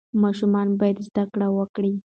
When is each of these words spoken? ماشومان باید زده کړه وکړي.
ماشومان 0.23 0.67
باید 0.79 0.97
زده 1.07 1.23
کړه 1.31 1.47
وکړي. 1.57 1.93